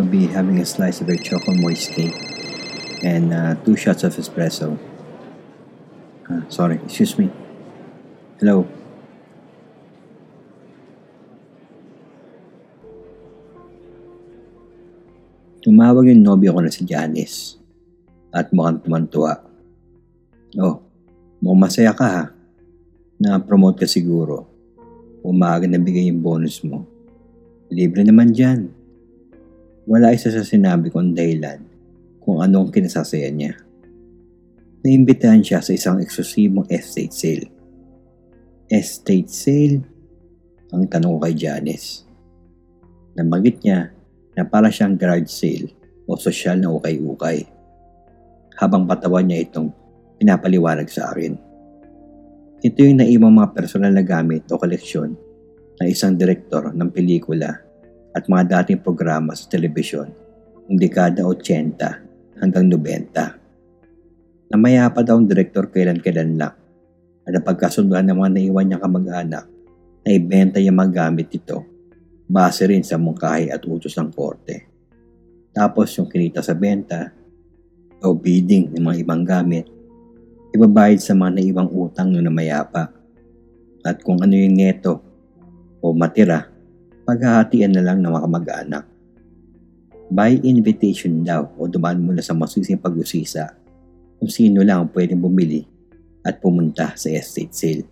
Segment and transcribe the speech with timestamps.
[0.00, 2.16] I'll be having a slice of a chocolate moist cake
[3.04, 4.80] and uh, two shots of espresso.
[6.24, 7.28] Uh, sorry, excuse me.
[8.40, 8.64] Hello.
[15.60, 17.60] Tumawag yung nobyo ko na si Janice
[18.32, 19.36] at mukhang tumantua.
[20.56, 20.80] Oh,
[21.44, 22.24] mukhang masaya ka ha.
[23.20, 24.48] Na-promote ka siguro.
[25.20, 26.88] Umaga na bigay yung bonus mo.
[27.68, 28.79] Libre naman dyan.
[29.90, 31.66] Wala isa sa sinabi kong dahilan
[32.22, 33.58] kung anong kinasasaya niya.
[34.86, 37.50] Naimbitahan siya sa isang eksklusibong estate sale.
[38.70, 39.82] Estate sale?
[40.70, 42.06] Ang tanong ko kay Janice.
[43.18, 43.90] Namagit niya
[44.38, 45.74] na para siyang garage sale
[46.06, 47.42] o sosyal na ukay-ukay.
[48.62, 49.74] Habang patawan niya itong
[50.22, 51.34] pinapaliwanag sa akin.
[52.62, 55.18] Ito yung naimang mga personal na gamit o koleksyon
[55.82, 57.69] ng isang direktor ng pelikula
[58.14, 60.10] at mga dating programa sa telebisyon
[60.66, 64.50] ng dekada 80 hanggang 90.
[64.50, 66.54] Namaya pa daw ang direktor kailan-kailan lang
[67.22, 69.46] at napagkasunduan ng mga naiwan niyang kamag-anak
[70.02, 71.62] na ibenta yung mga gamit ito
[72.30, 74.66] base rin sa mungkahi at utos ng korte.
[75.50, 77.10] Tapos yung kinita sa benta
[78.02, 79.66] o bidding ng mga ibang gamit
[80.50, 82.90] ibabayad sa mga naiwang utang ng namayapa.
[83.86, 85.00] At kung ano yung neto
[85.80, 86.49] o matira,
[87.10, 88.84] paghahatian na lang ng mga kamag-anak.
[90.10, 93.50] By invitation daw o dumaan muna sa masusing pag-usisa
[94.22, 95.66] kung sino lang ang pwedeng bumili
[96.22, 97.84] at pumunta sa estate sale.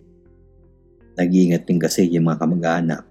[1.19, 3.03] Nag-iingat din kasi yung mga kamag-anak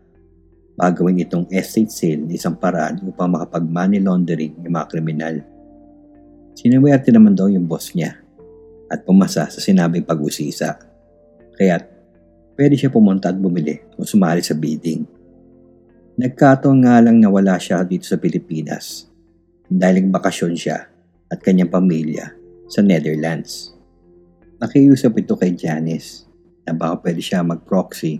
[0.78, 5.36] gagawin itong estate sale na isang paraan upang makapag money laundering yung mga kriminal.
[6.54, 8.14] Sinawerte naman daw yung boss niya
[8.86, 10.78] at pumasa sa sinabing pag-usisa.
[11.58, 11.82] Kaya
[12.54, 15.17] pwede siya pumunta at bumili o sumali sa bidding.
[16.18, 19.06] Nagkataon nga lang na wala siya dito sa Pilipinas
[19.70, 20.90] dahil bakasyon siya
[21.30, 22.34] at kanyang pamilya
[22.66, 23.70] sa Netherlands.
[24.58, 26.26] Nakiusap ito kay Janice
[26.66, 28.18] na baka pwede siya mag-proxy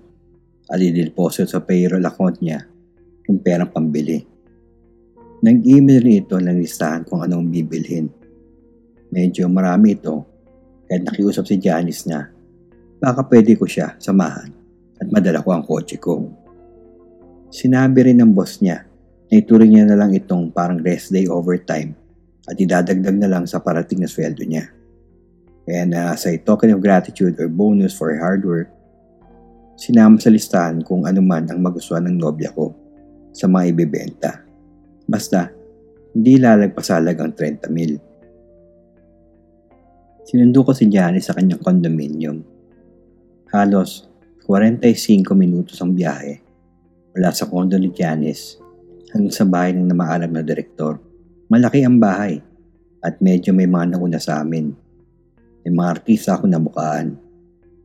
[0.70, 2.62] at i-deposit sa payroll account niya
[3.26, 4.22] yung perang pambili.
[5.42, 8.06] Nag-email rin ito ng listahan kung anong bibilhin.
[9.10, 10.22] Medyo marami ito
[10.87, 12.31] kaya nakiusap si Janice na
[13.03, 14.54] baka pwede ko siya samahan
[15.03, 16.47] at madala ko ang kotse ko.
[17.48, 18.84] Sinabi rin ng boss niya
[19.28, 21.97] na ituring niya na lang itong parang rest day overtime
[22.44, 24.69] at idadagdag na lang sa parating na sweldo niya.
[25.64, 28.69] Kaya na sa token of gratitude or bonus for hard work,
[29.81, 32.72] sinama sa listahan kung ano man ang magustuhan ng nobya ko
[33.32, 34.32] sa mga ibebenta.
[35.08, 35.48] Basta,
[36.12, 37.92] hindi lalagpasalag ang 30 mil.
[40.28, 42.44] Sinundo ko si Janice sa kanyang condominium.
[43.48, 44.04] Halos
[44.44, 46.47] 45 minutos ang biyahe
[47.18, 48.62] mula sa kondo ni Janice
[49.10, 51.02] hanggang sa bahay ng namaalam na direktor.
[51.50, 52.38] Malaki ang bahay
[53.02, 54.70] at medyo may mga nauna sa amin.
[55.66, 57.18] May mga artista ako na mukhaan,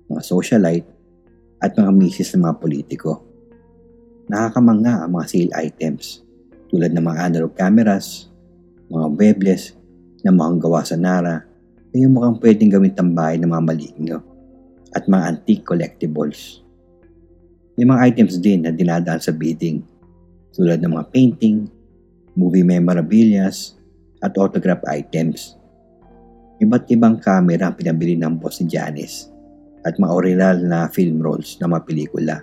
[0.06, 0.86] mga socialite
[1.66, 3.26] at mga misis ng mga politiko.
[4.30, 6.22] Nakakamanga ang mga sale items
[6.70, 8.30] tulad ng mga analog cameras,
[8.94, 9.74] mga webless
[10.22, 11.42] na mukhang gawa sa Nara
[11.90, 14.18] ay yung mukhang pwedeng gawin tambahay ng mga maligno
[14.94, 16.63] at mga antique collectibles.
[17.74, 19.82] May mga items din na dinadaan sa bidding
[20.54, 21.66] tulad ng mga painting,
[22.38, 23.74] movie memorabilias,
[24.22, 25.58] at autograph items.
[26.62, 29.28] Iba't ibang camera ang pinabili ng boss ni Janice
[29.84, 32.36] at mga original na film rolls ng mga pelikula.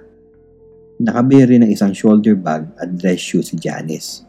[1.00, 4.28] Nakabili rin ng isang shoulder bag at dress shoe si Janice.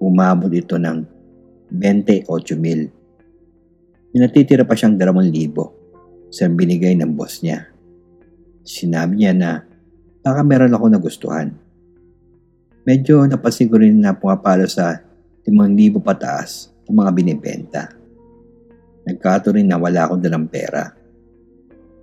[0.00, 1.04] Umabot ito ng
[1.68, 2.24] 28
[2.56, 2.88] mil
[4.18, 7.70] natitira pa siyang 2,000 sa binigay ng boss niya.
[8.66, 9.50] Sinabi niya na
[10.20, 11.48] baka meron ako nagustuhan.
[12.84, 15.00] Medyo napansin ko rin na pumapalo sa
[15.44, 17.82] 5,000 pataas ang mga binibenta.
[19.04, 20.92] Nagkato rin na wala akong dalang pera.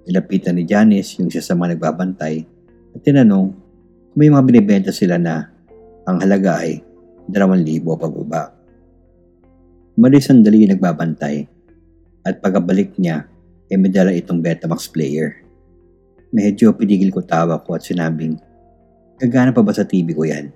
[0.06, 2.36] Nilapitan ni Janice yung siya sa mga nagbabantay
[2.96, 3.54] at tinanong
[4.14, 5.50] kung may mga binibenta sila na
[6.08, 6.82] ang halaga ay
[7.30, 8.54] 2,000 pababa.
[9.98, 11.46] Mali sandali nagbabantay
[12.26, 13.26] at pagkabalik niya
[13.68, 15.47] ay may dala itong Betamax player.
[16.36, 18.36] Medyo pinigil ko tawa ko at sinabing,
[19.18, 20.52] Gagana pa ba sa TV ko yan?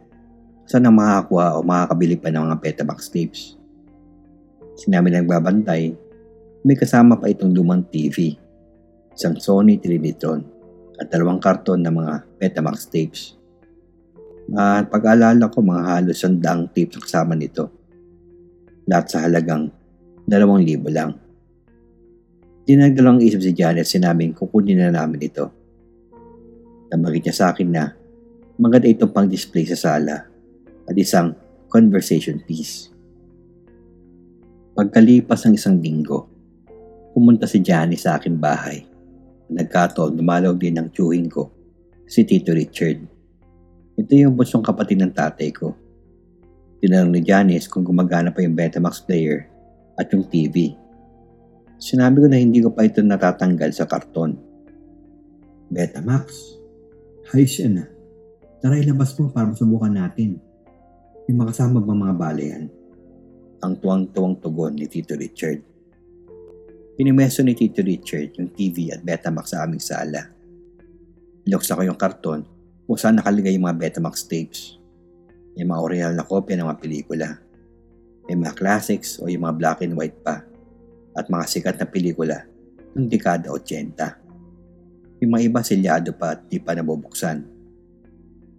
[0.69, 3.55] Saan ang makakakuha o makakabili pa ng mga Betamax tapes?
[4.77, 5.95] Sinabi ng babantay,
[6.61, 8.37] may kasama pa itong lumang TV,
[9.15, 10.45] isang Sony Trinitron
[11.01, 13.39] at dalawang karton ng mga Betamax tapes.
[14.51, 17.71] At pag-alala ko mga halos sandaang tapes kasama nito.
[18.85, 19.71] Lahat sa halagang
[20.27, 21.15] 2,000 lang.
[22.67, 25.60] Dinagdalang isip si Janet sinabing kukunin na namin ito.
[26.91, 27.95] Namagit niya sa akin na
[28.59, 30.27] maganda itong pang-display sa sala
[30.85, 31.31] at isang
[31.71, 32.91] conversation piece.
[34.75, 36.27] Pagkalipas ng isang linggo,
[37.15, 38.83] pumunta si Johnny sa aking bahay.
[39.51, 41.51] Nagkataon, dumalaw din ng tiyuhin ko,
[42.07, 42.99] si Tito Richard.
[43.99, 45.75] Ito yung bunsong kapatid ng tatay ko.
[46.79, 49.47] Tinanong ni Janice kung gumagana pa yung Betamax player
[49.99, 50.75] at yung TV.
[51.81, 54.37] Sinabi ko na hindi ko pa ito natatanggal sa karton.
[55.71, 56.60] Betamax?
[57.29, 57.89] Yan ah.
[58.61, 60.37] Tara ilabas mo para masubukan natin.
[61.25, 62.63] May makasama bang mga balayan?
[63.61, 65.61] Ang tuwang-tuwang tugon ni Tito Richard.
[66.97, 70.29] Pinimeso ni Tito Richard yung TV at Betamax sa aming sala.
[71.45, 72.45] Niluksa ko yung karton
[72.85, 74.77] kung saan nakalagay yung mga Betamax tapes.
[75.57, 77.29] May mga original na kopya ng mga pelikula.
[78.29, 80.45] May mga classics o yung mga black and white pa.
[81.17, 82.45] At mga sikat na pelikula
[82.93, 84.20] ng dekada 80.
[85.21, 87.45] Yung mga iba silyado pa at di pa nabubuksan.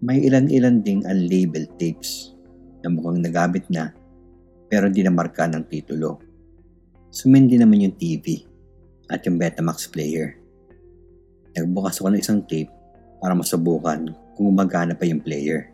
[0.02, 2.38] May ilan-ilan ding unlabeled tapes
[2.82, 3.90] na mukhang nagamit na
[4.70, 6.22] pero hindi na marka ng titulo.
[7.12, 8.46] Sumindi naman yung TV
[9.12, 10.38] at yung Betamax player.
[11.52, 12.72] Nagbukas ako ng isang tape
[13.20, 15.68] para masubukan kung gumagana pa yung player.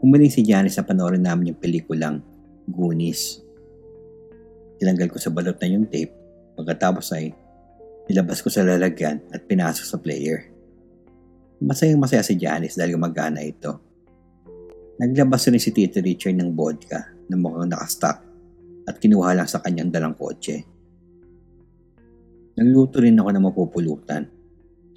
[0.00, 2.24] Umaling si Janice na panoorin namin yung pelikulang
[2.64, 3.44] Goonies.
[4.80, 6.16] Tinanggal ko sa balot na yung tape,
[6.56, 7.36] pagkatapos ay
[8.08, 10.50] nilabas ko sa lalagyan at pinasok sa player.
[11.64, 13.80] Masayang masaya si Janice dahil gumagana ito.
[15.00, 18.18] Naglabas rin si Tito Richard ng vodka na mukhang nakastock
[18.84, 20.62] at kinuha lang sa kanyang dalang kotse.
[22.54, 24.22] Nagluto rin ako ng mapupulutan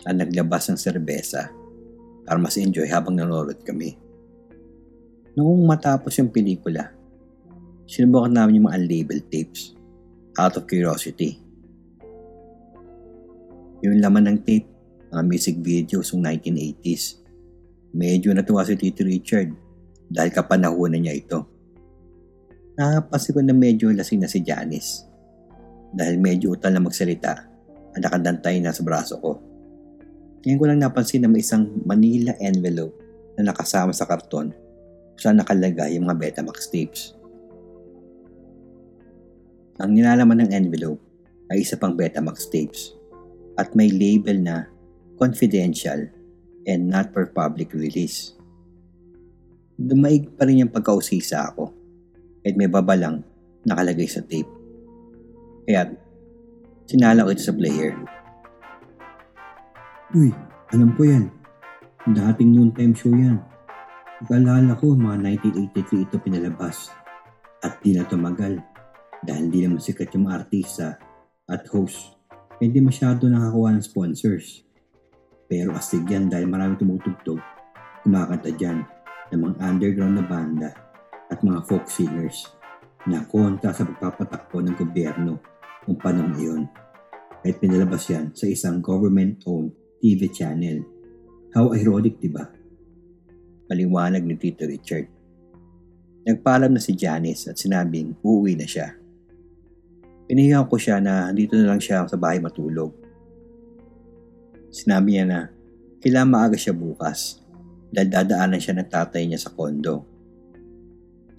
[0.06, 1.50] at naglabas ng serbesa
[2.28, 3.98] para mas enjoy habang nanonood kami.
[5.34, 6.92] Noong matapos yung pelikula,
[7.88, 9.74] sinubukan namin yung mga unlabeled tapes
[10.38, 11.47] out of curiosity.
[13.86, 14.66] Yung laman ng tape,
[15.14, 17.22] mga music videos ng 1980s.
[17.94, 19.54] Medyo natuwa si Tito Richard
[20.10, 21.46] dahil kapanahunan niya ito.
[22.78, 25.06] Nakapansin ko na medyo lasing na si Janice
[25.94, 27.34] dahil medyo utal na magsalita
[27.94, 29.38] at nakadantay na sa braso ko.
[30.42, 32.98] Ngayon ko lang napansin na may isang Manila envelope
[33.38, 34.54] na nakasama sa karton
[35.18, 37.14] saan nakalagay yung mga Betamax tapes.
[39.78, 41.02] Ang nilalaman ng envelope
[41.54, 42.97] ay isa pang Betamax tapes
[43.58, 44.70] at may label na
[45.18, 46.08] confidential
[46.70, 48.38] and not for public release.
[49.78, 51.74] Dumaig pa rin yung pagkausisa ako
[52.46, 53.22] at may babalang
[53.66, 54.50] nakalagay sa tape.
[55.68, 55.94] Kaya
[56.88, 57.94] sinala ko ito sa player.
[60.16, 60.32] Uy,
[60.72, 61.28] alam ko yan.
[62.08, 63.44] Dating noontime show yan.
[64.24, 66.90] Pagkalala ko, mga 1983 ito pinalabas.
[67.62, 68.58] At di na tumagal.
[69.22, 70.98] Dahil di naman sikat yung artista
[71.46, 72.17] at host.
[72.58, 74.66] Hindi masyado nakakuha ng sponsors.
[75.46, 77.38] Pero astig yan dahil marami tumutugtog,
[78.02, 78.82] kumakanta dyan
[79.30, 80.70] ng mga underground na banda
[81.30, 82.50] at mga folk singers
[83.06, 85.38] na kontra sa pagpapatakbo ng gobyerno
[85.86, 86.64] ng panong iyon.
[87.46, 90.82] Kahit pinalabas yan sa isang government-owned TV channel.
[91.54, 92.44] How ironic, di ba?
[93.70, 95.08] Maliwanag ni Tito Richard.
[96.26, 99.07] Nagpaalam na si Janice at sinabing uuwi na siya.
[100.28, 102.92] Pinahiya ko siya na dito na lang siya sa bahay matulog.
[104.68, 105.40] Sinabi niya na
[106.04, 107.40] kailangan maaga siya bukas
[107.88, 110.04] dahil dadaanan siya ng tatay niya sa kondo.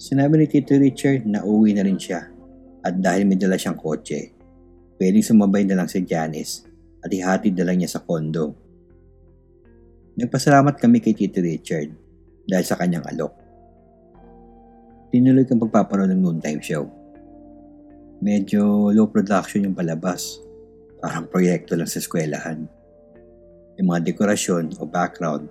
[0.01, 2.25] Sinabi ni Tito Richard na uwi na rin siya
[2.81, 4.33] at dahil may dala siyang kotse,
[4.97, 6.65] pwedeng sumabay na lang si Janice
[7.05, 8.57] at ihatid na lang niya sa kondo.
[10.17, 11.93] Nagpasalamat kami kay Tito Richard
[12.49, 13.37] dahil sa kanyang alok.
[15.13, 16.98] Tinuloy kang pagpapanood ng noontime show.
[18.19, 20.43] Medyo low production yung palabas.
[20.99, 22.67] Parang proyekto lang sa eskwelahan.
[23.79, 25.47] Yung mga dekorasyon o background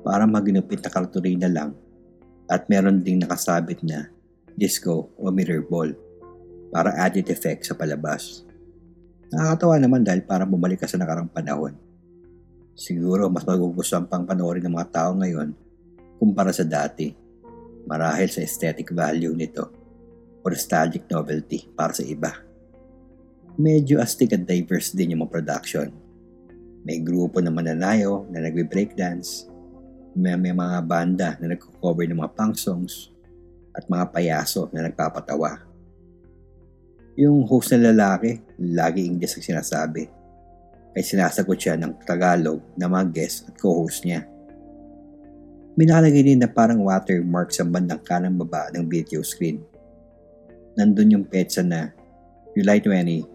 [0.00, 1.76] parang maginupit na karturina lang
[2.48, 4.08] at meron ding nakasabit na
[4.56, 5.92] disco o mirror ball
[6.72, 8.48] para added effect sa palabas.
[9.28, 11.76] Nakakatawa naman dahil parang bumalik ka sa nakarang panahon.
[12.72, 15.52] Siguro mas magugustuhan pang panoorin ng mga tao ngayon
[16.16, 17.12] kumpara sa dati.
[17.84, 19.79] Marahil sa aesthetic value nito
[20.40, 22.32] o nostalgic novelty para sa iba.
[23.60, 25.92] Medyo astig at diverse din yung mga production.
[26.80, 29.50] May grupo ng mananayo na nagbe-breakdance,
[30.16, 33.12] may, may mga banda na nagko-cover ng mga punk songs,
[33.74, 35.62] at mga payaso na nagpapatawa.
[37.18, 40.08] Yung host na lalaki, lagi English ang sinasabi.
[40.90, 44.26] Ay sinasagot siya ng Tagalog na mga guest at co-host niya.
[45.78, 49.62] May nakalagay din na parang watermark sa bandang kanang baba ng video screen.
[50.78, 51.90] Nandun yung petsa na
[52.54, 53.26] July 20,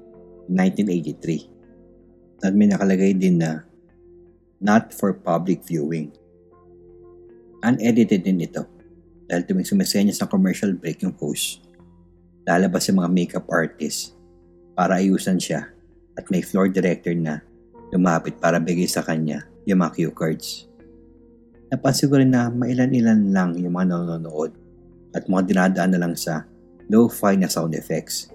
[0.47, 2.45] 1983.
[2.45, 3.65] At may nakalagay din na
[4.61, 6.13] not for public viewing.
[7.65, 8.63] Unedited din ito.
[9.25, 11.65] dahil tuwing sumisenyas ng commercial break yung host,
[12.45, 14.13] lalabas yung mga makeup artist
[14.77, 15.65] para ayusan siya
[16.13, 17.41] at may floor director na
[17.89, 20.69] lumapit para bigay sa kanya yung mga cue cards.
[21.73, 24.53] Napansin ko rin na mailan-ilan lang yung mga nanonood
[25.17, 26.45] at mga dinadaan na lang sa
[26.89, 28.29] low-fi na sound effects.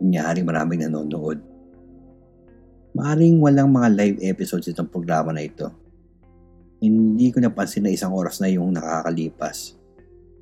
[0.00, 1.40] Kunyari maraming nanonood.
[2.94, 5.66] Maaring walang mga live episodes itong programa na ito.
[6.78, 9.74] Hindi ko napansin na isang oras na yung nakakalipas.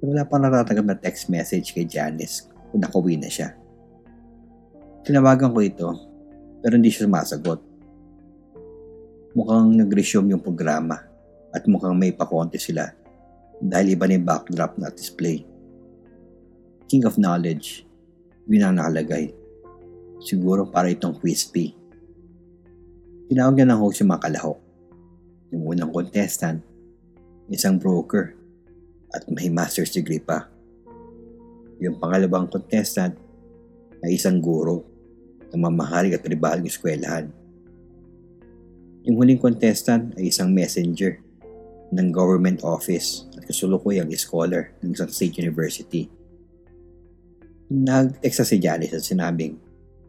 [0.03, 3.55] Wala pang natatanggap na text message kay Janice kung nakauwi na siya.
[5.07, 5.89] Tinawagan ko ito
[6.59, 7.61] pero hindi siya sumasagot.
[9.33, 10.99] Mukhang nag-resume yung programa
[11.55, 12.91] at mukhang may pakonte sila
[13.63, 15.47] dahil iba na yung backdrop na display.
[16.93, 17.89] King of Knowledge,
[18.45, 19.33] yun ang nakalagay.
[20.21, 21.73] Siguro para itong crispy.
[23.33, 24.61] Tinawag niya ng host yung mga kalahok.
[25.57, 26.61] Yung unang contestant,
[27.49, 28.37] isang broker,
[29.09, 30.53] at may master's degree pa.
[31.81, 33.17] Yung pangalawang contestant
[34.05, 34.85] ay isang guro
[35.49, 37.33] ng mamahaling at pribahaling eskwelahan.
[39.09, 41.25] Yung huling contestant ay isang messenger
[41.89, 46.13] ng government office at kasulukuyang scholar ng isang state university.
[47.73, 49.57] Nag-text si Janice at sinabing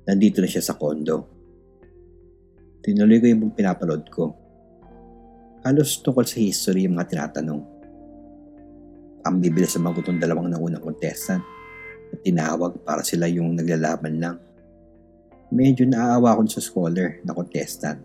[0.04, 1.32] nandito na siya sa kondo.
[2.84, 4.36] Tinuloy ko yung pinapanood ko.
[5.64, 7.64] Halos tungkol sa history yung mga tinatanong.
[9.24, 11.40] Ang bibilis sa magot ng dalawang naunang contestant
[12.12, 14.36] at tinawag para sila yung naglalaban lang.
[15.48, 18.04] Medyo naaawa ko sa scholar na contestant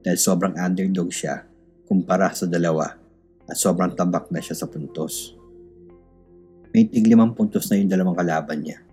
[0.00, 1.44] dahil sobrang underdog siya
[1.84, 2.96] kumpara sa dalawa
[3.44, 5.36] at sobrang tabak na siya sa puntos.
[6.72, 8.85] May tiglimang puntos na yung dalawang kalaban niya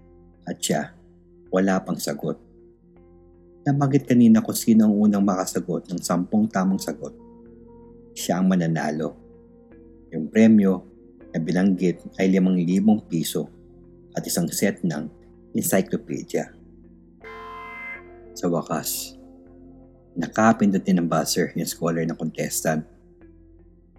[0.43, 0.95] at siya
[1.53, 2.39] wala pang sagot.
[3.63, 7.15] Nabanggit kanina kung sino ang unang makasagot ng sampung tamang sagot.
[8.11, 9.15] Siya ang mananalo.
[10.11, 10.83] Yung premyo
[11.31, 13.47] na binanggit ay 5,000 piso
[14.13, 15.07] at isang set ng
[15.55, 16.51] encyclopedia.
[18.35, 19.15] Sa wakas,
[20.13, 22.83] nakapindot din ng buzzer yung scholar ng contestant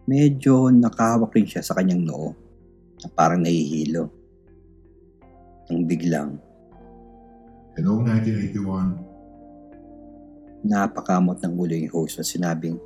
[0.05, 2.37] medyo nakahawak rin siya sa kanyang noo
[3.01, 4.13] na parang nahihilo.
[5.71, 6.37] Nang biglang,
[7.75, 9.03] Hello, 1981.
[10.65, 12.79] napakamot ng ulo yung host at sinabing,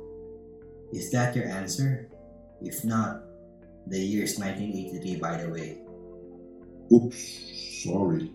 [0.89, 2.09] Is that your answer?
[2.59, 3.21] If not,
[3.85, 5.69] the year is 1983 by the way.
[6.89, 7.19] Oops,
[7.85, 8.33] sorry.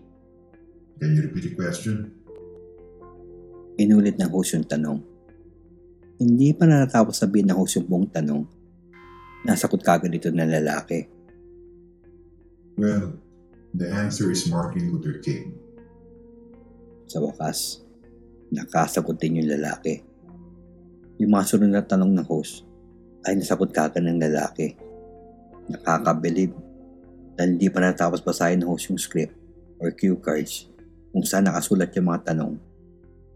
[0.95, 2.15] Can you repeat the question?
[3.75, 5.03] Inulit ng host yung tanong.
[6.15, 8.47] Hindi pa na natapos sabihin ng host yung buong tanong.
[9.43, 11.03] Nasakot kagad ito ng lalaki.
[12.79, 13.19] Well,
[13.75, 15.51] the answer is Martin Luther King.
[17.11, 17.83] Sa wakas,
[18.47, 19.99] nakasagot din yung lalaki.
[21.19, 22.63] Yung mga sunod na tanong ng host
[23.27, 24.79] ay nasagot kagad ng lalaki.
[25.67, 26.55] Nakakabilib
[27.35, 29.35] dahil hindi pa natapos basahin ng host yung script
[29.83, 30.71] or cue cards
[31.11, 32.55] kung saan nakasulat yung mga tanong.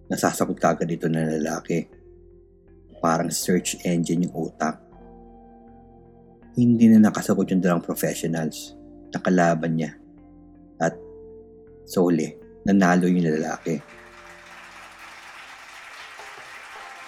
[0.08, 1.84] Nasasagot kagad ito ng lalaki.
[3.03, 4.79] Parang search engine yung utak.
[6.55, 8.75] Hindi na nakasagot yung dalawang professionals
[9.12, 9.99] na kalaban niya.
[11.89, 12.29] Sa huli,
[12.69, 13.81] nanalo yung lalaki.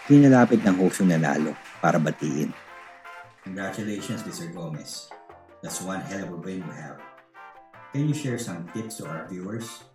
[0.09, 2.49] Pinalapit ng host yung nanalo para batiin.
[3.45, 4.49] Congratulations, Mr.
[4.49, 5.13] Gomez.
[5.61, 6.97] That's one hell of a brain you have.
[7.93, 9.85] Can you share some tips to our viewers?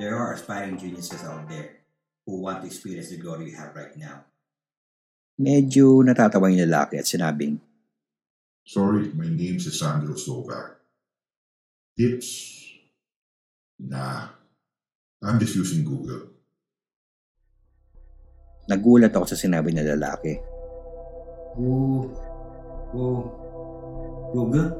[0.00, 1.84] There are aspiring geniuses out there
[2.24, 4.24] who want to experience the glory you have right now.
[5.36, 7.60] Medyo natatawa yung lalaki at sinabing,
[8.64, 10.80] Sorry, my name is Sandro Slovak.
[11.92, 12.63] Tips?
[13.78, 14.30] Nah,
[15.22, 16.30] I'm just using Google.
[18.70, 20.40] Nagulat ako sa sinabi ng lalaki.
[21.58, 22.08] Oh,
[22.96, 23.20] oh,
[24.32, 24.70] Google?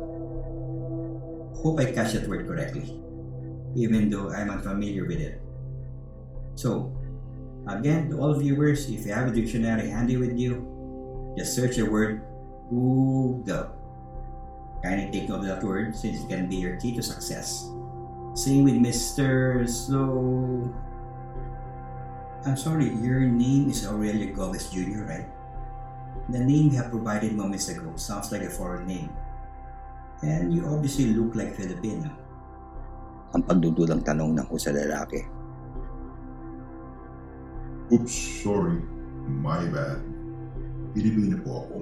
[1.59, 2.87] Hope I catch that word correctly,
[3.77, 5.37] even though I'm unfamiliar with it.
[6.55, 6.93] So,
[7.67, 10.65] again, to all viewers, if you have a dictionary handy with you,
[11.37, 12.23] just search the word
[12.71, 13.75] Google.
[14.81, 17.69] Kindly take note of that word since it can be your key to success.
[18.35, 19.63] Same with Mr.
[19.63, 20.67] Slow.
[22.43, 25.31] I'm sorry, your name is Aurelio Gomez Jr., right?
[26.29, 29.09] The name you have provided moments ago sounds like a foreign name.
[30.27, 32.11] And you obviously look like Filipino.
[33.39, 35.23] Ang pagdudulang tanong ng sa lalaki.
[37.95, 38.83] Oops, sorry.
[39.31, 40.03] My bad.
[40.91, 41.77] Pilipino po ako.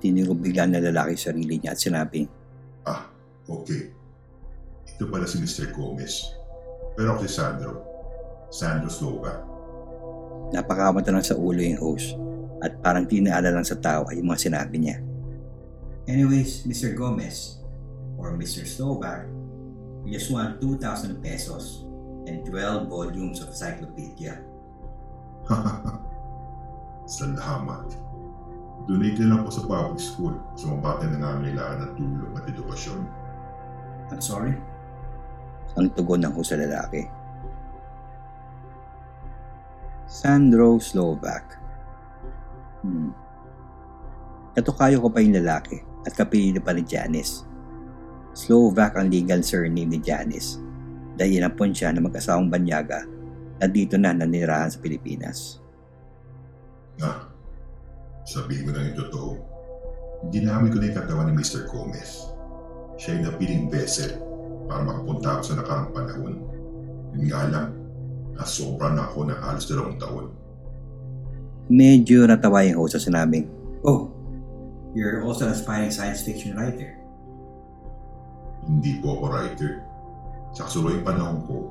[0.00, 2.28] Tiniro bigla na lalaki sa sarili niya at sinabing,
[2.88, 3.04] Ah,
[3.44, 3.99] okay.
[4.96, 5.70] Ito pala si Mr.
[5.74, 6.34] Gomez.
[6.96, 7.72] Pero ako si Sandro.
[8.50, 9.50] Sandro Slovak.
[10.50, 12.18] napakamata lang sa ulo yung host
[12.60, 14.98] at parang tinaala lang sa tao ay yung mga sinabi niya.
[16.10, 16.92] Anyways, Mr.
[16.98, 17.62] Gomez,
[18.18, 18.66] or Mr.
[18.66, 19.30] Slovak,
[20.02, 21.86] we just want 2,000 pesos
[22.26, 24.42] and 12 volumes of encyclopedia.
[27.20, 27.86] Salamat.
[28.90, 32.44] Donate na lang po sa public school sa mga bata na nangangailangan ng tulong at
[32.50, 33.00] edukasyon.
[34.10, 34.58] I'm sorry?
[35.78, 37.06] Ang tugon ng husa lalaki.
[40.10, 41.54] Sandro Slovak.
[42.82, 43.14] Hmm.
[44.58, 47.46] Katukayo ko pa yung lalaki at kapilili pa ni Janice.
[48.34, 50.58] Slovak ang legal surname ni Janice
[51.14, 53.06] dahil inapon siya ng mag-asawang banyaga
[53.62, 55.62] na dito na nanirahan sa Pilipinas.
[56.98, 57.30] Ah,
[58.26, 59.30] sabihin ko na yung totoo.
[60.34, 61.70] Ginamit ko na yung katawan ni Mr.
[61.70, 62.34] Gomez.
[62.98, 64.29] Siya ay napiling vessel
[64.66, 66.34] para makapunta ako sa nakarang panahon.
[67.14, 67.68] Yun nga lang,
[68.36, 70.26] nasobra na ako ng halos dalawang taon.
[71.70, 73.46] Medyo natawa yung host sa sinabing,
[73.86, 74.10] Oh,
[74.92, 76.98] you're also an aspiring science fiction writer.
[78.66, 79.72] Hindi po ako writer.
[80.52, 81.70] Sa kasuloy panahon ko,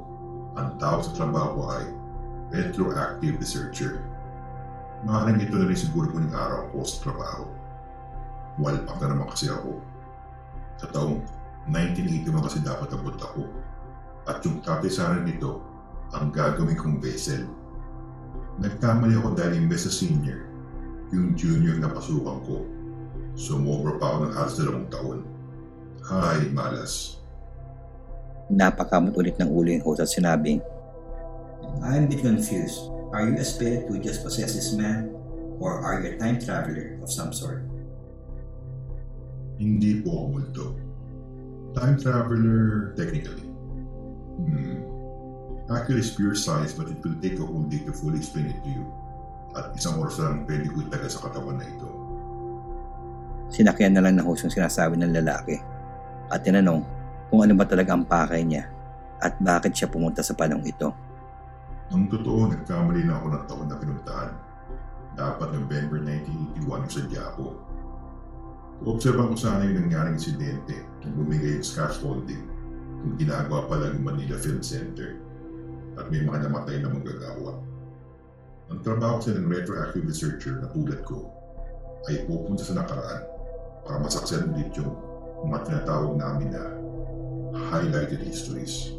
[0.56, 1.84] ang tawag sa trabaho ay
[2.50, 4.02] retroactive researcher.
[5.06, 7.44] Maaaring ito na rin siguro ko ng araw ko sa trabaho.
[8.60, 9.80] Walpak na naman kasi ako.
[10.80, 11.24] Sa taong
[11.70, 13.44] 1981 kasi dapat abot ako.
[14.30, 15.62] At yung sana nito,
[16.14, 17.46] ang gagawin kong vessel.
[18.60, 20.50] Nagkamali ako dahil imbes sa senior,
[21.14, 22.66] yung junior na pasukan ko.
[23.40, 25.20] Sumobra pa ako ng halos dalawang taon.
[26.10, 27.22] Hay, malas.
[28.50, 30.60] Napakamot ulit ng ulo yung host at sinabing,
[31.86, 32.90] I'm a bit confused.
[33.14, 35.14] Are you a spirit who just possessed this man?
[35.62, 37.64] Or are you a time traveler of some sort?
[39.60, 40.66] Hindi po ako multo.
[41.78, 43.46] Time traveler, technically.
[44.40, 44.82] Hmm.
[45.70, 48.60] Actually, it's pure science but it will take a whole day to fully explain it
[48.66, 48.86] to you.
[49.54, 51.90] At isang oras lang pwede ko itagal sa katawan na ito.
[53.54, 55.58] Sinakyan na lang ng host yung sinasabi ng lalaki
[56.30, 56.86] at tinanong
[57.30, 58.70] kung ano ba talaga ang pakay niya
[59.22, 60.90] at bakit siya pumunta sa panong ito.
[61.90, 64.32] Ang totoo, nagkamali na ako ng taon na pinuntahan.
[65.18, 67.22] Dapat November 1981 yung sadya
[68.82, 68.96] ko.
[68.96, 72.44] Observan ko sana yung nangyaring insidente nung bumigay yung scaffolding
[73.00, 75.20] kung ginagawa pala ng Manila Film Center
[76.00, 77.60] at may mga namatay na manggagawa.
[78.70, 81.28] Ang trabaho kasi ng retroactive researcher na tulad ko
[82.08, 83.24] ay pupunta sa nakaraan
[83.84, 84.94] para masaksan ulit yung
[85.44, 86.64] mga tinatawag namin na
[87.74, 88.94] highlighted histories.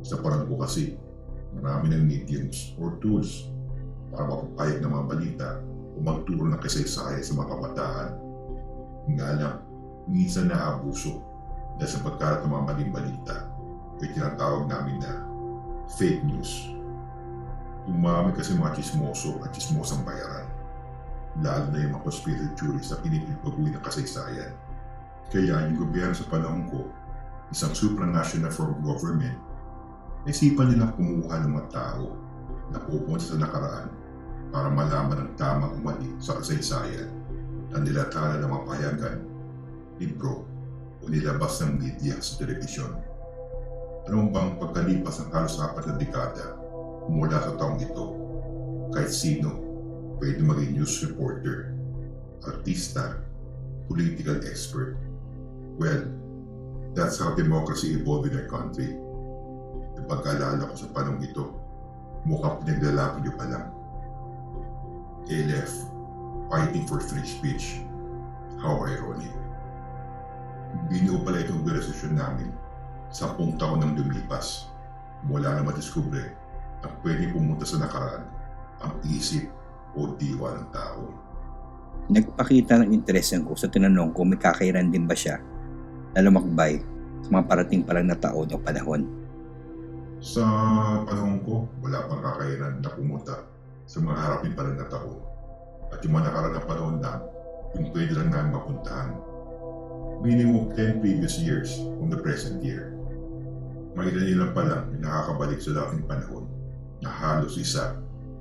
[0.00, 0.96] Sa parang ko kasi,
[1.60, 3.50] marami ng mediums or tools
[4.10, 5.48] para mapapayag ng mga balita
[5.94, 8.29] o magturo ng kasaysayan sa mga kabataan.
[9.08, 9.56] Nga lang,
[10.10, 11.22] minsan naabuso
[11.80, 13.36] dahil sa pagkalat ng mga maling balita
[13.96, 15.24] o tinatawag namin na
[15.96, 16.72] fake news.
[17.88, 20.48] Umami kasi mga chismoso at chismosang bayaran.
[21.40, 24.52] Lalo na yung mga conspiracy theories na pinipagpaguin ng kasaysayan.
[25.30, 26.84] Kaya yung gobyerno sa panahon ko,
[27.48, 29.38] isang supranational form of government,
[30.28, 32.12] isipan nilang kumuha ng mga tao
[32.70, 33.88] na pupunta sa nakaraan
[34.50, 37.19] para malaman ang tama o mali sa kasaysayan
[37.70, 39.18] na nilatala ng mga pahayagan,
[40.02, 40.44] libro
[41.00, 42.92] o nilabas ng media sa telebisyon.
[44.10, 46.58] Ano bang pagkalipas ng halos apat na dekada
[47.06, 48.06] mula sa taong ito,
[48.90, 49.54] kahit sino
[50.18, 51.72] pwede maging news reporter,
[52.44, 53.22] artista,
[53.88, 54.98] political expert.
[55.80, 56.10] Well,
[56.92, 58.92] that's how democracy evolved in our country.
[59.96, 61.54] Yung pagkaalala ko sa panong ito,
[62.28, 63.66] mukhang pinaglalapin niyo pa lang.
[65.30, 65.89] ALF,
[66.50, 67.78] fighting for free speech.
[68.58, 69.30] How ironic.
[70.90, 72.50] Binuo pala itong organisasyon namin
[73.10, 74.70] sampung taon nang lumipas
[75.26, 76.34] mula na madiskubre
[76.82, 78.26] na pwede pumunta sa nakaraan
[78.82, 79.46] ang isip
[79.94, 81.02] o diwa ng tao.
[82.10, 85.38] Nagpakita ng interes ko sa tinanong kung may kakairan din ba siya
[86.14, 86.82] na lumakbay
[87.22, 89.06] sa mga parating pa lang na taon o panahon.
[90.20, 90.42] Sa
[91.06, 93.46] panahon ko, wala pang kakairan na pumunta
[93.86, 95.29] sa mga harapin pa lang na taon.
[95.90, 97.20] At yung mga nakaraan na panahon lang,
[97.74, 99.10] yung pwede lang namin mapuntahan.
[100.20, 102.94] Minimum 10 previous years from the present year.
[103.98, 106.46] Makita niyo lang pa yung nakakabalik sa dating panahon
[107.02, 107.98] na halos isa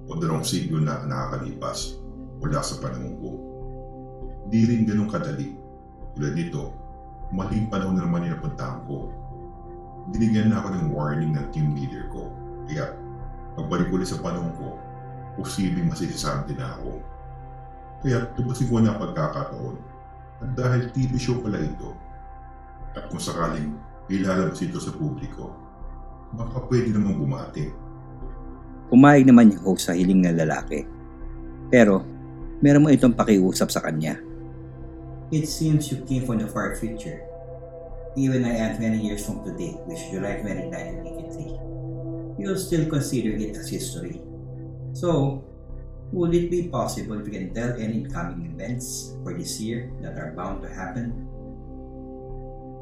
[0.10, 1.98] o dalawang siglo na nakakalipas
[2.42, 3.30] mula sa panahon ko.
[4.50, 5.54] Di rin ganun kadali.
[6.18, 6.74] Tulad nito,
[7.30, 9.14] maling panahon na naman napuntahan ko.
[10.10, 12.34] Binigyan na ako ng warning ng team leader ko.
[12.66, 12.98] Kaya,
[13.54, 14.78] pagbalik ulit sa panahon ko,
[15.38, 16.98] posibleng masisasante na ako.
[18.00, 19.76] Kaya na ang pagkakataon.
[20.40, 21.92] At dahil TV show pala ito,
[22.96, 23.76] at kung sakaling
[24.08, 25.52] ilalabas ito sa publiko,
[26.32, 27.68] baka pwede namang bumati.
[28.88, 30.88] Pumayag naman yung host sa hiling ng lalaki.
[31.68, 32.02] Pero,
[32.64, 34.16] meron mo itong pakiusap sa kanya.
[35.30, 37.30] It seems you came from the far future.
[38.16, 43.32] even I am 20 years from today, which is July 29, 1983, you'll still consider
[43.38, 44.22] it as history.
[44.94, 45.44] So,
[46.12, 50.18] would it be possible if we can tell any incoming events for this year that
[50.18, 51.14] are bound to happen?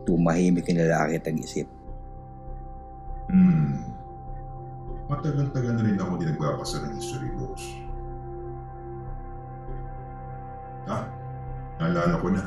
[0.07, 1.67] Tumahimik ang lalaki at nag-isip.
[3.27, 3.83] Hmm.
[5.11, 7.63] Matagal-tagal na rin ako di nagbabasa ng history books.
[10.87, 11.03] Ah,
[11.83, 12.43] naalala ko na.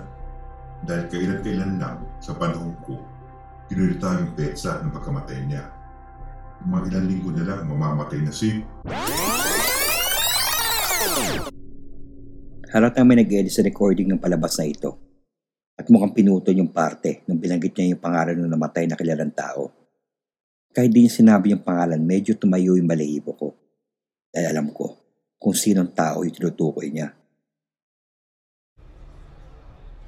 [0.88, 2.96] Dahil kailan-kailan lang sa panahon ko,
[3.68, 5.68] pinulita yung petsa ng pagkamatay niya.
[6.64, 8.64] Mga ilang linggo na lang mamamatay na si...
[12.70, 14.94] Harap na may nag-edit sa recording ng palabas na ito.
[15.74, 19.74] At mukhang pinutol yung parte nung binanggit niya yung pangalan ng namatay na kilalang tao.
[20.70, 23.58] Kahit di niya sinabi yung pangalan, medyo tumayo yung balahibo ko.
[24.30, 24.94] Dahil alam ko
[25.34, 27.10] kung sinong tao yung tinutukoy niya.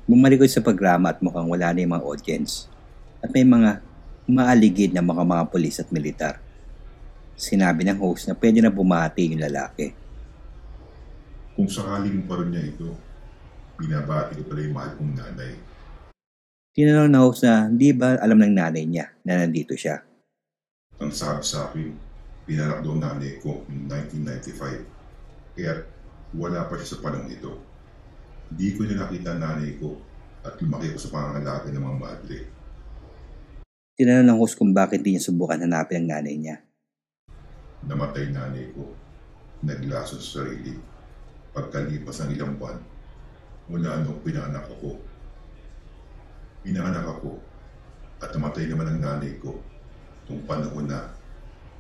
[0.07, 2.71] Bumalik ko sa programa at mukhang wala na yung mga audience.
[3.19, 3.83] At may mga
[4.31, 6.39] umaaligid na mga mga polis at militar.
[7.35, 10.02] Sinabi ng host na pwede na bumati yung lalaki.
[11.63, 12.91] Kung sakaling pa rin niya ito,
[13.79, 15.55] binabati ko pala yung mahal kong nanay.
[16.75, 20.03] Tinanong na host na di ba alam ng nanay niya na nandito siya.
[20.99, 21.95] Ang sabi sa akin,
[22.51, 25.55] pinanak daw nanay ko noong 1995.
[25.55, 25.87] Kaya
[26.35, 27.55] wala pa siya sa panahon ito.
[28.51, 30.03] Hindi ko na nakita nanay ko
[30.43, 32.39] at lumaki ko sa pangangalaga ng mga madre.
[33.95, 36.59] Tinanong ng host kung bakit di niya subukan hanapin ang nanay niya.
[37.87, 38.99] Namatay nanay ko.
[39.63, 40.91] Naglaso sa sarili.
[41.53, 42.81] Pagkalipas ng ilang buwan,
[43.69, 44.97] mula nung pinanak ako.
[46.65, 47.37] Pinanak ako
[48.23, 49.59] at namatay naman ang nanay ko
[50.31, 51.11] nung panahon na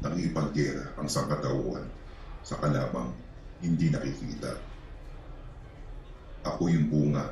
[0.02, 1.86] nakikipaggera ang sangkatauhan
[2.42, 3.14] sa kalabang
[3.62, 4.58] hindi nakikita.
[6.42, 7.30] Ako yung bunga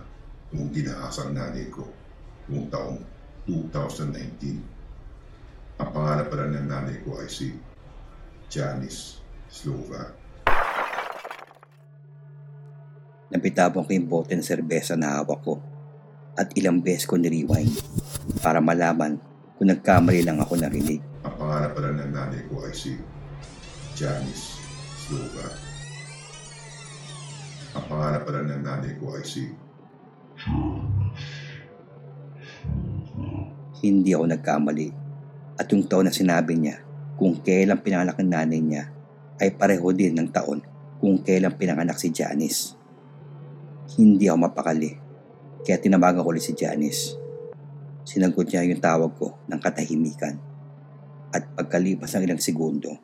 [0.54, 1.82] nung ginaasang nanay ko
[2.46, 3.02] noong taong
[3.50, 5.82] 2019.
[5.82, 7.50] Ang pangalan pala ng nanay ko ay si
[8.46, 9.18] Janice
[9.50, 10.19] Slova.
[13.30, 15.62] Napitabong ko yung bote ng serbesa na hawak ko
[16.34, 17.70] at ilang beses ko nirewind
[18.42, 19.22] para malaman
[19.54, 20.98] kung nagkamali lang ako narinig.
[21.22, 22.98] Ang pangalan pala ng nanay ko ay si
[23.94, 24.58] Janice
[24.98, 25.46] Slova.
[27.78, 29.46] Ang pangalan pala ng nanay ko ay si
[33.80, 34.88] Hindi ako nagkamali.
[35.60, 36.80] At yung taon na sinabi niya
[37.20, 38.88] kung kailan pinanganak ang nanay niya
[39.38, 40.64] ay pareho din ng taon
[40.98, 42.79] kung kailan pinanganak si Janice.
[43.98, 44.94] Hindi ako mapakali.
[45.66, 47.18] Kaya tinabagan ko ulit si Janice.
[48.06, 50.38] Sinagot niya yung tawag ko ng katahimikan.
[51.34, 52.94] At pagkalipas ng ilang segundo,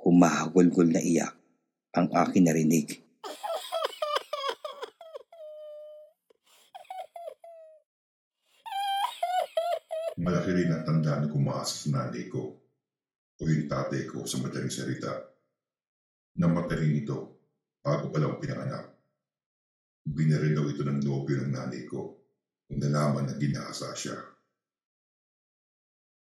[0.00, 1.36] humahagulgol na iyak
[1.92, 3.04] ang akin narinig.
[10.18, 12.50] malaki rin ang tanda na kumaasa sa nanay ko
[13.38, 15.14] o yung tatay ko sa madaling salita.
[16.42, 17.37] Namatay rin ito
[17.84, 18.86] bago pa lang pinanganak.
[20.08, 22.16] Binaril daw ito ng nobyo ng nanay ko
[22.64, 24.16] kung nalaman na ginasa siya.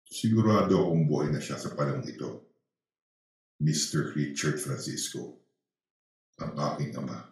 [0.09, 2.49] Sigurado akong buhay na siya sa panahon ito.
[3.61, 4.13] Mr.
[4.17, 5.41] Richard Francisco,
[6.41, 7.23] ang aking ama.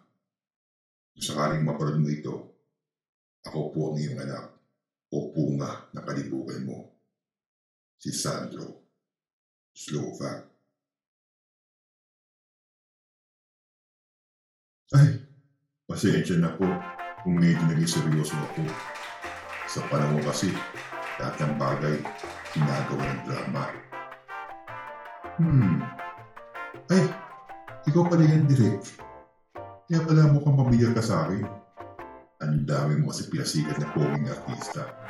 [1.13, 2.35] Kung sakaling mapanood mo ito,
[3.43, 4.45] ako po ang iyong anak
[5.13, 6.95] o punga na kalibugan mo.
[7.99, 8.83] Si Sandro
[9.73, 10.52] Slovak.
[14.93, 15.25] Ay,
[15.89, 16.69] pasensya na po
[17.25, 18.61] kung medyo naging seryoso ako.
[19.65, 20.53] Sa panahon kasi,
[21.17, 21.97] lahat ng bagay
[22.53, 23.63] ginagawa ng drama.
[25.41, 25.81] Hmm.
[26.93, 27.09] Ay,
[27.89, 28.85] ikaw pala yan, Direk.
[29.89, 31.41] Kaya pala mukhang pamilyar ka sa akin.
[32.45, 35.02] Ang dami mo kasi pinasikat na poging artista.